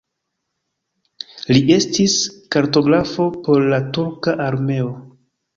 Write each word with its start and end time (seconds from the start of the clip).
Li 1.53 1.59
estis 1.75 2.17
kartografo 2.57 3.29
por 3.49 3.71
la 3.75 3.81
turka 3.99 4.35
armeo. 4.51 4.91